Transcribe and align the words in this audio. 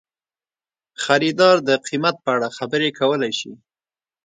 خریدار 1.03 1.57
د 1.67 1.69
قیمت 1.87 2.15
په 2.23 2.29
اړه 2.35 2.47
خبرې 2.57 2.89
کولی 2.99 3.31
شي. 3.39 3.51